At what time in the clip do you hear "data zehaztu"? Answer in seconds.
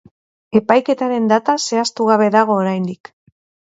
1.31-2.09